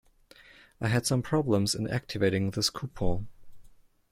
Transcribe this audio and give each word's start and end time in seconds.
I 0.79 0.87
had 0.87 1.05
some 1.05 1.21
problems 1.21 1.75
in 1.75 1.87
activating 1.87 2.49
this 2.49 2.71
coupon. 2.71 3.27